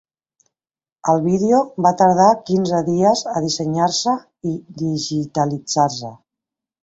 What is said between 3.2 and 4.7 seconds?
a dissenyar-se i